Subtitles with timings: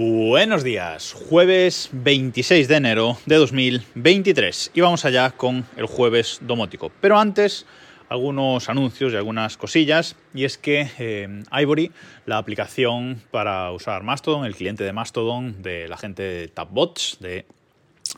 [0.00, 6.92] Buenos días, jueves 26 de enero de 2023 y vamos allá con el jueves domótico.
[7.00, 7.66] Pero antes,
[8.08, 10.14] algunos anuncios y algunas cosillas.
[10.32, 11.90] Y es que eh, Ivory,
[12.26, 17.44] la aplicación para usar Mastodon, el cliente de Mastodon de la gente de Tapbots, de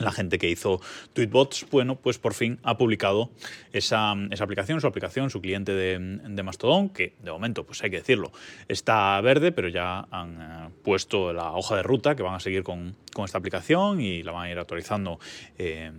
[0.01, 0.81] la gente que hizo
[1.13, 3.31] Tweetbots, bueno, pues por fin ha publicado
[3.73, 8.33] esa, aplicación, su aplicación, su cliente de, Mastodon, que de momento, pues hay que decirlo,
[8.69, 12.63] está verde, pero ya han eh, puesto la hoja de ruta que van a seguir
[12.63, 15.21] con, esta aplicación y la van a ir actualizando
[15.59, 15.93] eh,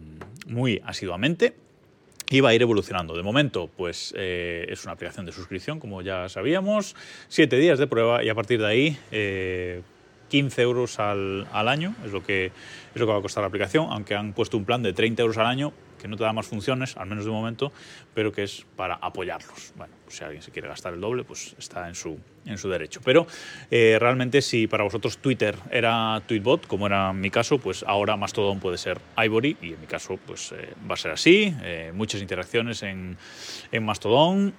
[0.47, 1.53] muy asiduamente
[2.31, 3.15] y va a ir evolucionando.
[3.15, 6.95] De momento, pues eh, es una aplicación de suscripción, como ya sabíamos,
[7.27, 8.97] siete días de prueba y a partir de ahí
[10.31, 13.87] 15 euros al, año, es lo, que, es lo que va a costar la aplicación,
[13.89, 16.47] aunque han puesto un plan de 30 euros al año que no te da más
[16.47, 17.71] funciones, al menos de momento,
[18.13, 19.73] pero que es para apoyarlos.
[19.75, 22.69] Bueno, pues si alguien se quiere gastar el doble, pues está en su, en su
[22.69, 23.01] derecho.
[23.03, 23.27] Pero
[23.69, 28.59] eh, realmente si para vosotros Twitter era Tweetbot, como era mi caso, pues ahora Mastodon
[28.61, 31.53] puede ser Ivory y en mi caso pues eh, va a ser así.
[31.61, 33.17] Eh, muchas interacciones en,
[33.71, 34.53] en Mastodon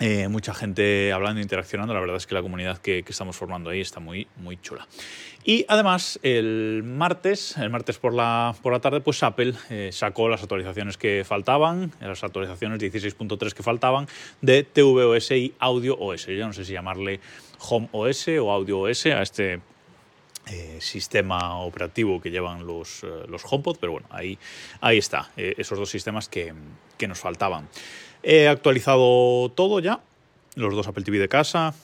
[0.00, 1.92] eh, mucha gente hablando, interaccionando.
[1.92, 4.86] La verdad es que la comunidad que, estamos formando ahí está muy, muy chula.
[5.44, 10.28] Y además, el martes, el martes por la, por la tarde, pues Apple eh, sacó
[10.28, 14.06] las actualizaciones que faltaban, las actualizaciones 16.3 que faltaban
[14.40, 16.26] de tvOS y Audio OS.
[16.26, 17.20] Yo no sé si llamarle
[17.68, 19.60] Home OS o Audio OS a este
[20.46, 24.38] eh, sistema operativo que llevan los, los HomePod, pero bueno, ahí,
[24.80, 26.54] ahí está, esos dos sistemas que,
[26.96, 27.68] que nos faltaban.
[28.22, 30.00] He actualizado todo ya,
[30.54, 31.74] los dos Apple TV de casa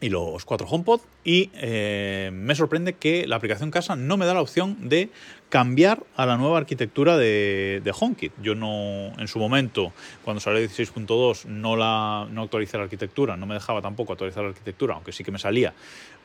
[0.00, 4.34] y los cuatro HomePod y eh, me sorprende que la aplicación casa no me da
[4.34, 5.10] la opción de
[5.54, 8.32] cambiar a la nueva arquitectura de, de HomeKit.
[8.42, 9.92] Yo no, en su momento,
[10.24, 14.48] cuando salió 16.2, no, la, no actualicé la arquitectura, no me dejaba tampoco actualizar la
[14.48, 15.72] arquitectura, aunque sí que me salía,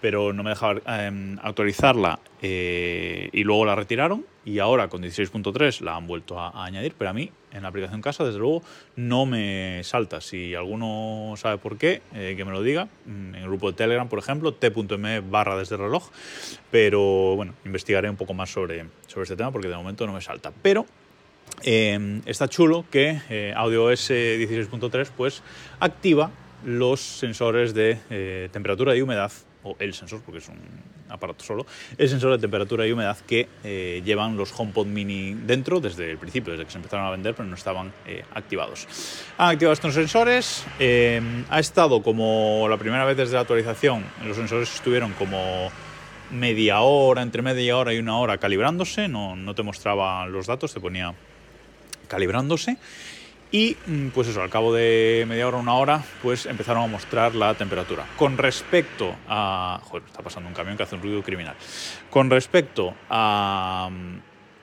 [0.02, 5.82] pero no me dejaba em, actualizarla eh, y luego la retiraron y ahora con 16.3
[5.82, 8.64] la han vuelto a, añadir, pero a mí en la aplicación casa desde luego
[8.96, 10.22] no me salta.
[10.22, 13.78] Si alguno sabe por qué, eh, que me lo diga, mm, en el grupo de
[13.78, 16.10] Telegram, por ejemplo, t.me barra desde reloj,
[16.72, 20.22] pero bueno, investigaré un poco más sobre, sobre este tema porque de momento no me
[20.22, 20.52] salta.
[20.62, 20.86] Pero
[21.64, 25.42] em, está chulo que eh, AudioOS 16.3 pues
[25.80, 26.32] activa
[26.66, 29.32] los sensores de eh, temperatura y humedad
[29.64, 30.58] o el sensor, porque es un
[31.10, 31.66] aparato solo,
[31.98, 36.18] el sensor de temperatura y humedad que eh, llevan los HomePod Mini dentro desde el
[36.18, 38.88] principio, desde que se empezaron a vender, pero no estaban eh, activados.
[39.38, 44.38] Han activado estos sensores, eh, ha estado como la primera vez desde la actualización, los
[44.38, 45.70] sensores estuvieron como
[46.32, 50.74] media hora, entre media hora y una hora calibrándose, no, no te mostraba los datos,
[50.74, 51.14] te ponía
[52.08, 52.78] calibrándose
[53.52, 57.34] y mm, pues eso, al cabo de media hora, una hora, pues empezaron a mostrar
[57.34, 58.06] la temperatura.
[58.16, 59.82] Con respecto a...
[59.84, 61.56] Joder, está pasando un camión que hace un ruido criminal.
[62.12, 63.90] Con respecto a,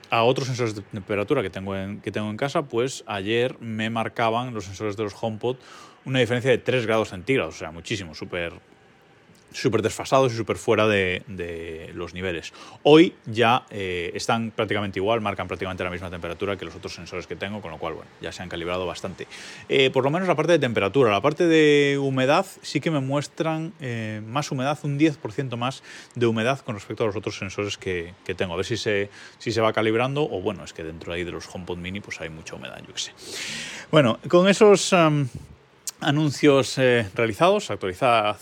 [0.09, 3.89] a otros sensores de temperatura que tengo, en, que tengo en casa, pues ayer me
[3.89, 5.57] marcaban los sensores de los HomePod
[6.05, 8.53] una diferencia de 3 grados centígrados, o sea, muchísimo, súper
[9.51, 12.53] súper desfasados y súper fuera de, los niveles.
[12.83, 17.27] Hoy ya eh, están prácticamente igual, marcan prácticamente la misma temperatura que los otros sensores
[17.27, 19.27] que tengo, con lo cual, bueno, ya se han calibrado bastante.
[19.69, 22.99] Eh, por lo menos la parte de temperatura, la parte de humedad sí que me
[22.99, 25.83] muestran eh, más humedad, un 10% más
[26.15, 28.53] de humedad con respecto a los otros sensores que, tengo.
[28.53, 29.09] A ver si se,
[29.39, 32.21] si se va calibrando o bueno, es que dentro ahí de los HomePod mini pues
[32.21, 33.11] hay mucha humedad, yo qué sé.
[33.89, 34.93] Bueno, con esos
[36.01, 36.77] anuncios
[37.15, 38.37] realizados, actualizad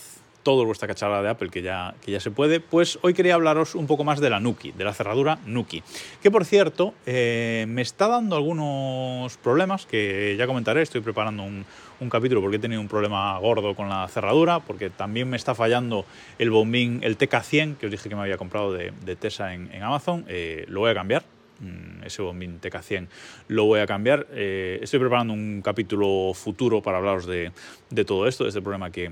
[0.46, 3.74] todo vuestra cacharra de Apple que ya, que ya se puede, pues hoy quería hablaros
[3.74, 5.82] un poco más de la Nuki, de la cerradura Nuki,
[6.22, 11.64] que por cierto eh, me está dando algunos problemas que ya comentaré, estoy preparando un,
[12.10, 16.04] capítulo porque he tenido un problema gordo con la cerradura, porque también me está fallando
[16.38, 19.82] el bombín, el TK100 que os dije que me había comprado de, de Tesa en,
[19.82, 21.24] Amazon, eh, lo voy a cambiar,
[21.58, 23.08] mm, ese bombín TK100
[23.48, 24.28] lo voy a cambiar.
[24.30, 27.50] Eh, estoy preparando un capítulo futuro para hablaros de,
[27.90, 29.10] de todo esto, de este problema que,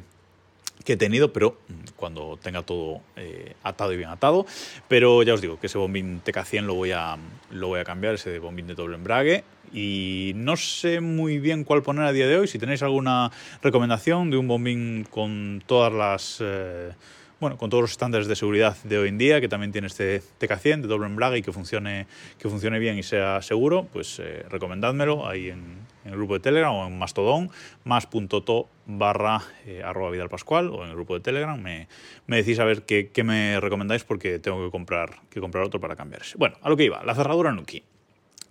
[0.84, 4.46] que he tenido, pero mm, cuando tenga todo eh, atado y bien atado.
[4.88, 7.16] Pero ya os digo que ese bombín TK100 lo voy a,
[7.50, 9.44] lo voy a cambiar, ese bombín de doble embrague.
[9.72, 12.48] Y no sé muy bien cuál poner a día de hoy.
[12.48, 13.32] Si tenéis alguna
[13.62, 16.38] recomendación de un bombín con todas las...
[16.40, 16.92] Eh,
[17.40, 20.22] bueno, con todos los estándares de seguridad de hoy en día, que también tiene este
[20.40, 22.06] TK100 de doble embrague y que funcione,
[22.38, 26.72] que funcione bien y sea seguro, pues eh, recomendádmelo ahí en, el grupo de Telegram
[26.74, 27.50] o en Mastodon,
[27.84, 29.82] más.to barra eh,
[30.12, 31.58] Vidal Pascual o en el grupo de Telegram.
[31.58, 31.88] Me,
[32.26, 36.36] decís a ver qué, me recomendáis porque tengo que comprar, que comprar otro para cambiarse.
[36.36, 37.82] Bueno, a lo que iba, la cerradura Nuki.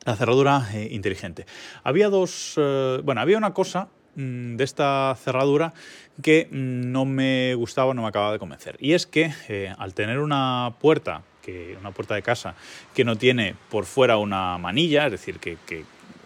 [0.05, 1.45] La cerradura eh, inteligente.
[1.83, 2.59] Había dos.
[3.03, 5.73] bueno, había una cosa de esta cerradura
[6.21, 8.77] que mm, no me gustaba, no me acababa de convencer.
[8.79, 12.55] Y es que eh, al tener una puerta, que, una puerta de casa,
[12.93, 15.57] que no tiene por fuera una manilla, es decir, que,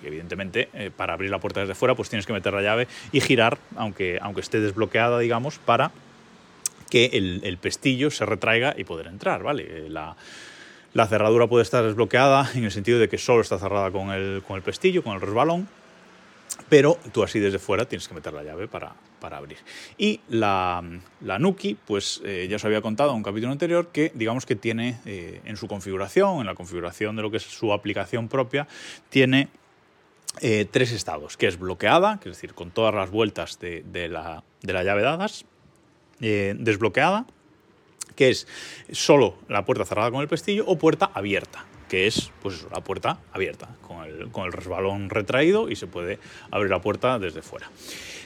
[0.03, 3.19] evidentemente eh, para abrir la puerta desde fuera pues tienes que meter la llave y
[3.19, 5.91] girar, aunque, aunque esté desbloqueada, digamos, para
[6.89, 9.65] que el, pestillo se retraiga y poder entrar, ¿vale?
[9.67, 10.15] Eh, la,
[11.07, 14.55] cerradura puede estar desbloqueada en el sentido de que solo está cerrada con el, con
[14.55, 15.67] el pestillo, con el resbalón,
[16.69, 19.57] pero tú así desde fuera tienes que meter la llave para, para abrir.
[19.97, 20.83] Y la,
[21.21, 24.55] la Nuki, pues eh, ya os había contado en un capítulo anterior que digamos que
[24.55, 28.67] tiene eh, en su configuración, en la configuración de lo que es su aplicación propia,
[29.09, 29.49] tiene
[30.69, 34.73] tres estados, que es bloqueada, que es decir, con todas las vueltas de, la, de
[34.73, 35.45] la llave dadas,
[36.19, 37.27] eh, desbloqueada,
[38.15, 38.47] que es
[38.91, 43.19] solo la puerta cerrada con el pestillo, o puerta abierta, que es pues la puerta
[43.31, 43.69] abierta,
[44.31, 46.19] con el, resbalón retraído y se puede
[46.51, 47.69] abrir la puerta desde fuera.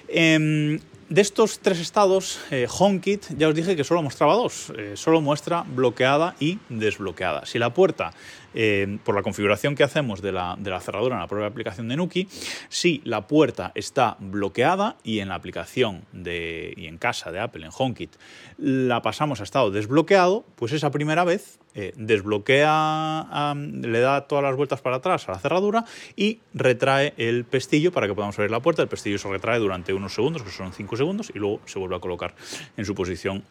[0.07, 0.79] Em,
[1.11, 5.19] de estos tres estados, eh, HomeKit ya os dije que solo mostraba dos, eh, solo
[5.19, 7.45] muestra bloqueada y desbloqueada.
[7.45, 8.13] Si la puerta,
[8.53, 11.89] eh, por la configuración que hacemos de la, de la, cerradura en la propia aplicación
[11.89, 12.29] de Nuki,
[12.69, 17.65] si la puerta está bloqueada y en la aplicación de, y en casa de Apple,
[17.65, 18.15] en HomeKit,
[18.57, 24.81] la pasamos a estado desbloqueado, pues esa primera vez desbloquea, le da todas las vueltas
[24.81, 25.85] para atrás a la cerradura
[26.15, 28.81] y retrae el pestillo para que podamos abrir la puerta.
[28.81, 31.95] El pestillo se retrae durante unos segundos, que son 5 segundos, y luego se vuelve
[31.95, 32.35] a colocar
[32.75, 33.43] en su posición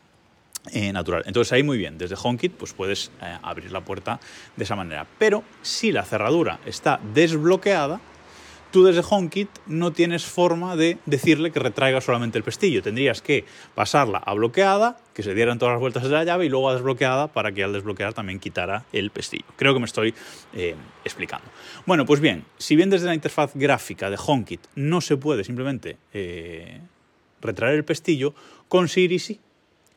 [0.73, 1.23] eh, natural.
[1.25, 4.21] Entonces ahí muy bien, desde HomeKit pues puedes eh, abrir la puerta
[4.57, 5.07] de esa manera.
[5.19, 7.99] Pero si la cerradura está desbloqueada,
[8.71, 12.83] tú desde HomeKit no tienes forma de decirle que retraiga solamente el pestillo.
[12.83, 13.45] Tendrías que
[13.75, 16.75] pasarla a bloqueada, que se dieran todas las vueltas de la llave y luego a
[16.75, 19.45] desbloqueada para que al desbloquear también quitara el pestillo.
[19.57, 20.15] Creo que me estoy
[20.55, 20.75] eh,
[21.05, 21.47] explicando.
[21.87, 25.99] Bueno, pues bien, si bien desde la interfaz gráfica de HomeKit no se puede simplemente
[26.13, 26.81] eh,
[27.41, 28.35] retraer el pestillo,
[28.69, 29.41] con Siri sí.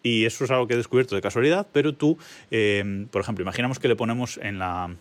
[0.06, 2.18] Y eso es algo que he descubierto de casualidad, pero tú,
[2.52, 4.94] eh, por ejemplo, imaginamos que le ponemos en la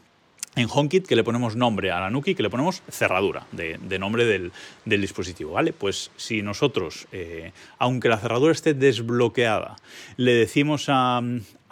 [0.55, 4.25] en HomeKit que le ponemos nombre a la Nuki, que le ponemos cerradura de, nombre
[4.25, 4.53] del,
[4.85, 5.73] dispositivo, ¿vale?
[5.73, 9.77] Pues si nosotros, eh, aunque la cerradura esté desbloqueada,
[10.17, 11.23] le decimos a,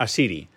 [0.06, 0.48] Siri,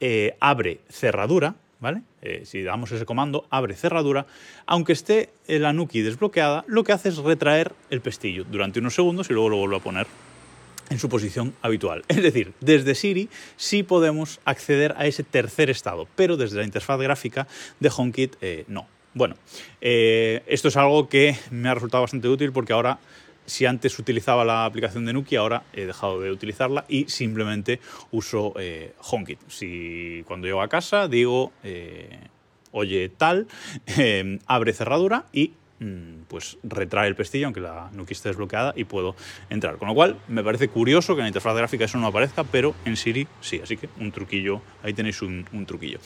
[0.00, 2.02] eh, abre cerradura, ¿vale?
[2.22, 4.26] Eh, si damos ese comando, abre cerradura,
[4.66, 9.28] aunque esté la Nuki desbloqueada, lo que hace es retraer el pestillo durante unos segundos
[9.28, 10.06] y luego lo vuelve a poner
[10.90, 12.04] en su posición habitual.
[12.08, 16.98] Es decir, desde Siri sí podemos acceder a ese tercer estado, pero desde la interfaz
[17.00, 17.46] gráfica
[17.80, 18.86] de HomeKit eh, no.
[19.14, 19.36] Bueno,
[19.80, 22.98] eh, esto es algo que me ha resultado bastante útil porque ahora,
[23.46, 27.80] si antes utilizaba la aplicación de Nuki, ahora he dejado de utilizarla y simplemente
[28.10, 29.40] uso eh, HomeKit.
[29.48, 31.52] Si cuando llego a casa digo,
[32.70, 33.48] oye tal,
[34.46, 35.52] abre cerradura y
[36.28, 39.14] pues retrae el pestillo, aunque la Nuki esté desbloqueada, y puedo
[39.50, 39.76] entrar.
[39.76, 42.74] Con lo cual, me parece curioso que en la interfaz gráfica eso no aparezca, pero
[42.84, 43.60] en Siri sí.
[43.62, 45.98] Así que un truquillo, ahí tenéis un, truquillo.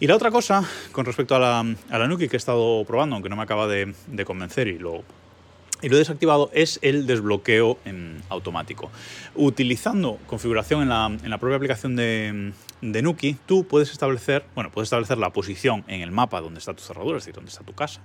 [0.00, 0.62] Y la otra cosa,
[0.92, 1.60] con respecto a la,
[1.90, 3.94] a la, Nuki que he estado probando, aunque no me acaba de,
[4.24, 5.04] convencer y lo,
[5.82, 8.90] y lo desactivado, es el desbloqueo en automático.
[9.34, 14.70] Utilizando configuración en la, en la propia aplicación de, de Nuki, tú puedes establecer, bueno,
[14.70, 17.64] puedes establecer la posición en el mapa donde está tu cerradura, es decir, donde está
[17.64, 18.00] tu casa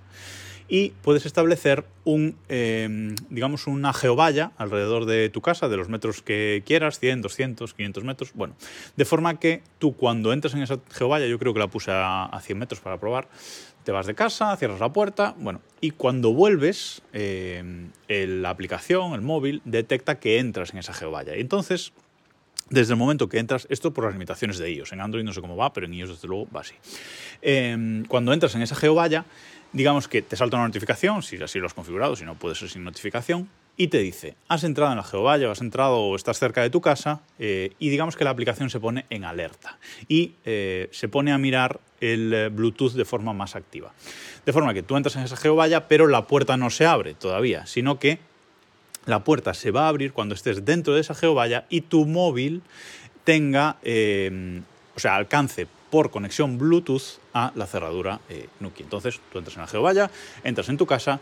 [0.71, 6.21] y puedes establecer un, em, digamos, una geovalla alrededor de tu casa, de los metros
[6.21, 8.55] que quieras, 100, 200, 500 metros, bueno,
[8.95, 12.39] de forma que tú cuando entras en esa geovalla, yo creo que la puse a,
[12.41, 13.27] 100 metros para probar,
[13.83, 17.01] te vas de casa, cierras la puerta, bueno, y cuando vuelves,
[17.61, 21.37] em, la aplicación, el móvil, detecta que entras en esa geovalla.
[21.37, 21.93] Y entonces,
[22.69, 25.41] desde el momento que entras, esto por las limitaciones de iOS, en Android no sé
[25.41, 26.75] cómo va, pero en iOS desde luego va así.
[27.41, 29.25] Em, cuando entras en esa geovalla,
[29.73, 32.69] digamos que te salta una notificación, si así lo has configurado, si no puede ser
[32.69, 33.49] sin notificación,
[33.81, 36.81] y te dice, has entrado en la geovalla, has entrado o estás cerca de tu
[36.81, 41.31] casa, eh, y digamos que la aplicación se pone en alerta y eh, se pone
[41.31, 43.91] a mirar el eh, Bluetooth de forma más activa.
[44.45, 47.65] De forma que tú entras en esa geovalla, pero la puerta no se abre todavía,
[47.65, 48.19] sino que
[49.07, 52.61] la puerta se va a abrir cuando estés dentro de esa geovalla y tu móvil
[53.23, 58.19] tenga, o sea, alcance por conexión Bluetooth a la cerradura
[58.59, 58.83] Nuki.
[58.83, 60.11] Entonces tú entras en la geovalla,
[60.43, 61.19] entras en tu casa,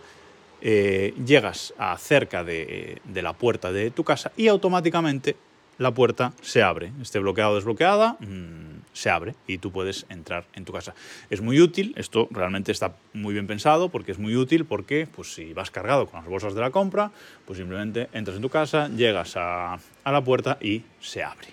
[0.61, 5.35] eh, llegas a cerca de, la puerta de tu casa y automáticamente
[5.77, 6.91] la puerta se abre.
[7.01, 10.93] Esté bloqueada o desbloqueada, mm, se abre y tú puedes entrar en tu casa.
[11.29, 15.33] Es muy útil, esto realmente está muy bien pensado porque es muy útil porque pues,
[15.33, 17.11] si vas cargado con las bolsas de la compra,
[17.45, 21.47] pues simplemente entras en tu casa, llegas a la puerta y se abre.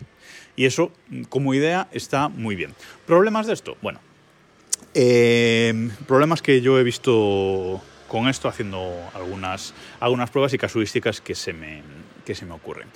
[0.56, 0.90] Y eso,
[1.28, 2.74] como idea, está muy bien.
[3.06, 3.76] ¿Problemas de esto?
[3.82, 4.00] Bueno,
[4.94, 11.34] eh, problemas que yo he visto con esto haciendo algunas, algunas pruebas y casuísticas que
[11.34, 11.82] se me,
[12.24, 12.88] que se me ocurren.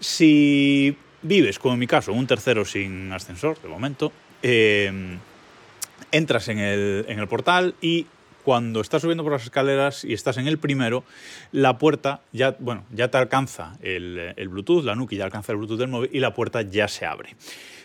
[0.00, 5.18] Si vives, como en mi caso, un tercero sin ascensor, de momento, eh,
[6.10, 8.06] entras en el, en el portal y
[8.44, 11.04] cuando estás subiendo por las escaleras y estás en el primero,
[11.52, 15.78] la puerta ya, bueno, ya te alcanza el, Bluetooth, la Nuki ya alcanza el Bluetooth
[15.78, 17.36] del móvil y la puerta ya se abre.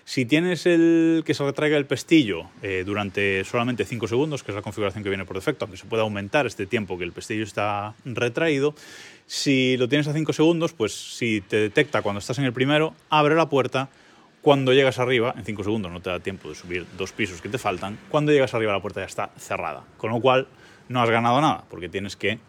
[0.06, 4.56] Si tienes el que se retraiga el pestillo eh, durante solamente 5 segundos, que es
[4.56, 7.44] la configuración que viene por defecto, aunque se puede aumentar este tiempo que el pestillo
[7.44, 8.74] está retraído,
[9.26, 12.96] si lo tienes a 5 segundos, pues si te detecta cuando estás en el primero,
[13.10, 13.90] abre la puerta.
[14.48, 17.50] Cuando llegas arriba, en 5 segundos no te da tiempo de subir dos pisos que
[17.50, 19.84] te faltan, cuando llegas arriba la puerta ya está cerrada.
[19.98, 20.48] Con lo cual
[20.88, 22.40] no has ganado nada, porque tienes que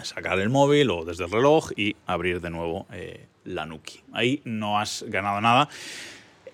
[0.00, 4.04] sacar el móvil o desde el reloj y abrir de nuevo eh, la Nuki.
[4.12, 5.68] Ahí no has ganado nada.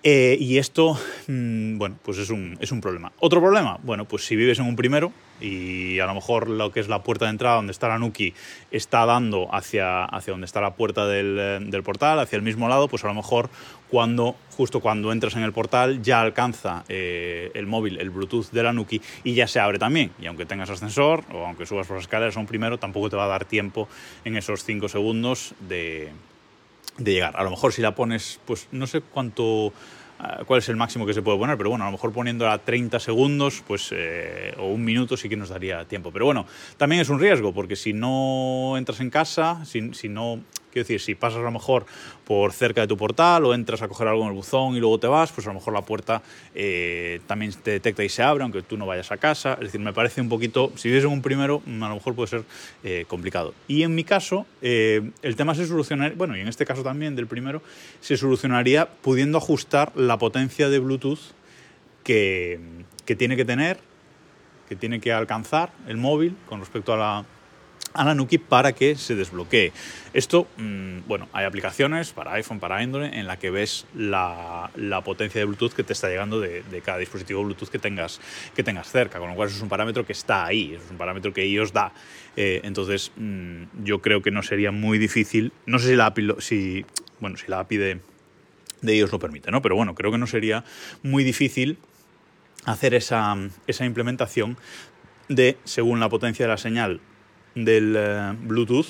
[0.05, 3.13] Eh, y esto, mmm, bueno, pues es un, es un problema.
[3.19, 6.81] Otro problema, bueno, pues si vives en un primero y a lo mejor lo que
[6.81, 8.33] es la puerta de entrada donde está la Nuki
[8.69, 12.67] está dando hacia, hacia donde está la puerta del, eh, del, portal, hacia el mismo
[12.67, 13.49] lado, pues a lo mejor
[13.89, 18.61] cuando, justo cuando entras en el portal ya alcanza eh, el móvil, el Bluetooth de
[18.61, 20.11] la Nuki y ya se abre también.
[20.19, 23.15] Y aunque tengas ascensor o aunque subas por las escaleras a un primero, tampoco te
[23.15, 23.87] va a dar tiempo
[24.25, 26.11] en esos 5 segundos de
[26.97, 27.35] de llegar.
[27.37, 29.73] A lo mejor si la pones, pues no sé cuánto
[30.45, 32.99] cuál es el máximo que se puede poner, pero bueno, a lo mejor poniéndola 30
[32.99, 36.11] segundos pues, eh, o un minuto sí que nos daría tiempo.
[36.11, 36.45] Pero bueno,
[36.77, 40.39] también es un riesgo, porque si no entras en casa, si, si no
[40.73, 41.85] Quiero decir, si pasas a lo mejor
[42.25, 44.99] por cerca de tu portal o entras a coger algo en el buzón y luego
[44.99, 46.23] te vas, pues a lo mejor la puerta
[46.55, 49.53] eh, también te detecta y se abre, aunque tú no vayas a casa.
[49.53, 52.27] Es decir, me parece un poquito, si vives en un primero, a lo mejor puede
[52.27, 52.43] ser
[52.83, 53.53] eh, complicado.
[53.67, 57.15] Y en mi caso, eh, el tema se solucionaría, bueno, y en este caso también
[57.15, 57.61] del primero,
[58.01, 61.19] se solucionaría pudiendo ajustar la potencia de Bluetooth
[62.03, 62.59] que,
[63.05, 63.77] que tiene que tener,
[64.67, 67.25] que tiene que alcanzar el móvil con respecto a la
[67.93, 69.71] a la Nuki para que se desbloquee.
[70.13, 74.69] Esto, mmm, bueno, hay aplicaciones para iPhone, para Android, en la que ves la,
[75.03, 78.19] potencia de Bluetooth que te está llegando de, cada dispositivo Bluetooth que tengas,
[78.55, 81.33] que tengas cerca, con lo cual es un parámetro que está ahí, es un parámetro
[81.33, 81.93] que ellos da.
[82.35, 86.35] Eh, entonces, mmm, yo creo que no sería muy difícil, no sé si la API,
[86.39, 86.85] si,
[87.19, 87.99] bueno, si la de,
[88.81, 89.61] de ellos lo permite, ¿no?
[89.61, 90.63] Pero bueno, creo que no sería
[91.01, 91.77] muy difícil
[92.65, 93.35] hacer esa,
[93.67, 94.57] esa implementación
[95.27, 97.01] de, según la potencia de la señal
[97.55, 98.87] del eh, Bluetooth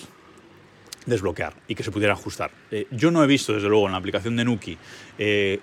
[1.05, 2.51] desbloquear y que se pudiera ajustar.
[2.71, 4.77] Eh, yo no he visto, desde luego, en la aplicación de Nuki
[5.17, 5.59] eh,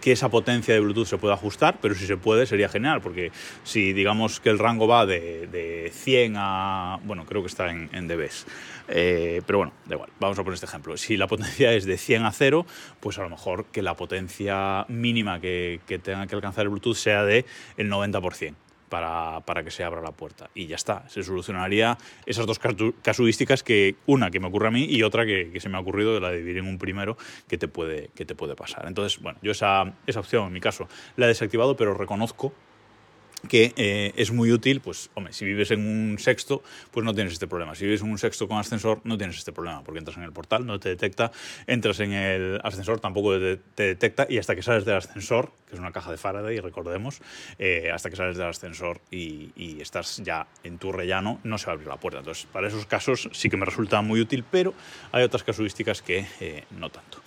[0.00, 3.32] que esa potencia de Bluetooth se pueda ajustar, pero si se puede sería genial, porque
[3.64, 7.00] si digamos que el rango va de, de 100 a...
[7.04, 8.46] bueno, creo que está en, dBs,
[8.86, 10.98] pero bueno, da igual, vamos a poner este ejemplo.
[10.98, 12.66] Si la potencia es de 100 a 0,
[13.00, 16.96] pues a lo mejor que la potencia mínima que, que tenga que alcanzar el Bluetooth
[16.96, 17.46] sea de
[17.78, 18.54] el 90%
[18.88, 20.50] para, para, que se abra la puerta.
[20.54, 22.58] Y ya está, se solucionaría esas dos
[23.02, 25.80] casuísticas que una que me ocurre a mí y otra que, que se me ha
[25.80, 27.16] ocurrido de la de dividir en un primero
[27.48, 28.86] que te puede, que te puede pasar.
[28.86, 32.52] Entonces, bueno, yo esa, esa opción en mi caso la he desactivado, pero reconozco
[33.48, 37.32] que eh, es muy útil, pues, hombre, si vives en un sexto, pues no tienes
[37.32, 37.74] este problema.
[37.74, 40.32] Si vives en un sexto con ascensor, no tienes este problema, porque entras en el
[40.32, 41.30] portal, no te detecta,
[41.66, 45.74] entras en el ascensor, tampoco te, te detecta, y hasta que sales del ascensor, que
[45.74, 47.20] es una caja de Faraday, recordemos,
[47.58, 51.66] eh, hasta que sales del ascensor y, y, estás ya en tu rellano, no se
[51.66, 52.20] va a abrir la puerta.
[52.20, 54.74] Entonces, para esos casos sí que me resulta muy útil, pero
[55.12, 57.20] hay otras casuísticas que eh, no tanto.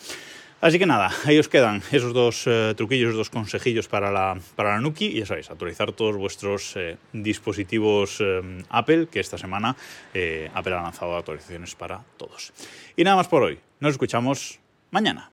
[0.62, 4.76] Así que nada, ahí os quedan esos dos eh, truquillos, dos consejillos para la, para
[4.76, 5.06] la Nuki.
[5.06, 9.76] Y ya sabéis, actualizar todos vuestros eh, dispositivos eh, Apple, que esta semana
[10.54, 12.52] Apple ha lanzado actualizaciones para todos.
[12.98, 13.60] Y nada más por hoy.
[13.80, 14.60] Nos escuchamos
[14.92, 15.28] mañana.